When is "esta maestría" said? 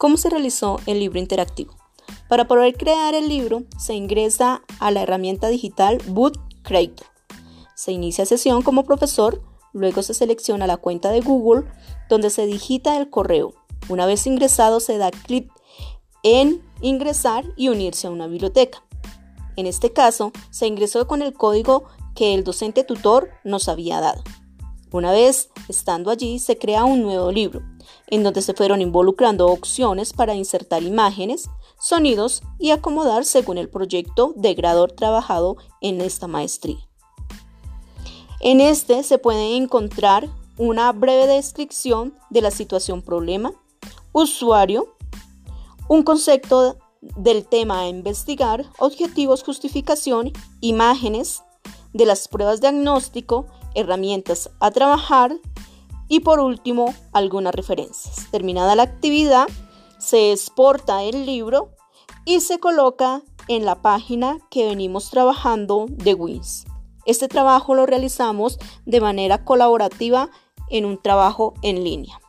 36.00-36.78